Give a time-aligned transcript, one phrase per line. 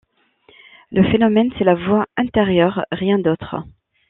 [0.91, 3.61] Le phénomène c'est la voix intérieure et rien d'autre.